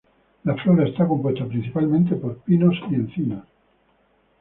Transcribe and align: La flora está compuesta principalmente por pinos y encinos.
La 0.45 0.55
flora 0.55 0.87
está 0.87 1.07
compuesta 1.07 1.45
principalmente 1.45 2.15
por 2.15 2.37
pinos 2.37 2.73
y 2.89 2.95
encinos. 2.95 3.45